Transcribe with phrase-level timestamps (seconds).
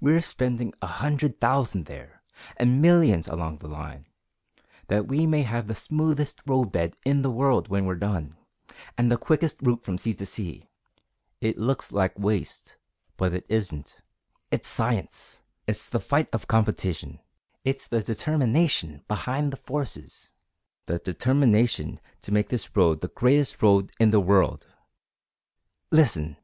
[0.00, 2.22] We're spending a hundred thousand there,
[2.56, 4.06] and millions along the line,
[4.86, 8.36] that we may have the smoothest roadbed in the world when we're done,
[8.96, 10.68] and the quickest route from sea to sea.
[11.40, 12.76] It looks like waste,
[13.16, 14.00] but it isn't.
[14.52, 15.40] It's science!
[15.66, 17.18] It's the fight of competition!
[17.64, 20.30] It's the determination behind the forces
[20.86, 24.64] the determination to make this road the greatest road in the world!
[25.90, 26.36] Listen!"